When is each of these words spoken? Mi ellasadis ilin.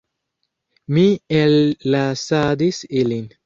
Mi 0.95 1.03
ellasadis 1.41 2.85
ilin. 3.05 3.33